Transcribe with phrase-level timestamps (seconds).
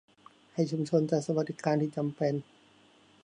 [0.53, 2.33] ให้ชุมชนจัดสวัสดิการที่จำเป็น